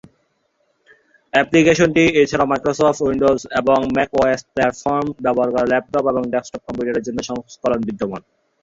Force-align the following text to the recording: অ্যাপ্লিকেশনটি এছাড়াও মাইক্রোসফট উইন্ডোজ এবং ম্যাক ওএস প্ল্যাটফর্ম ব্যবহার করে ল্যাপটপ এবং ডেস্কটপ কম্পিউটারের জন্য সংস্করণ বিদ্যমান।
অ্যাপ্লিকেশনটি 1.33 2.03
এছাড়াও 2.21 2.49
মাইক্রোসফট 2.51 2.99
উইন্ডোজ 3.01 3.39
এবং 3.59 3.77
ম্যাক 3.95 4.09
ওএস 4.19 4.41
প্ল্যাটফর্ম 4.53 5.05
ব্যবহার 5.23 5.49
করে 5.53 5.69
ল্যাপটপ 5.71 6.03
এবং 6.11 6.23
ডেস্কটপ 6.33 6.61
কম্পিউটারের 6.67 7.05
জন্য 7.07 7.19
সংস্করণ 7.29 7.79
বিদ্যমান। 7.87 8.21